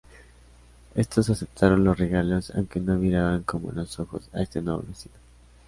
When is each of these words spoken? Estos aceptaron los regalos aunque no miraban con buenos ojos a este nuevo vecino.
Estos 0.95 1.29
aceptaron 1.29 1.83
los 1.83 1.95
regalos 1.99 2.51
aunque 2.55 2.79
no 2.79 2.95
miraban 2.95 3.43
con 3.43 3.61
buenos 3.61 3.99
ojos 3.99 4.27
a 4.33 4.41
este 4.41 4.59
nuevo 4.59 4.81
vecino. 4.87 5.13